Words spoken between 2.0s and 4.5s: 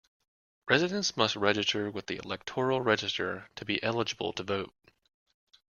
the electoral register to be eligible to